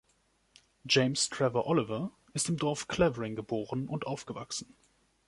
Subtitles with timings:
[0.87, 4.73] James Trevor Oliver ist im Dorf Clavering geboren und aufgewachsen.